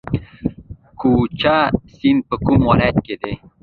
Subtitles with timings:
[0.99, 1.55] کوکچه
[1.95, 3.33] سیند په کوم ولایت کې دی؟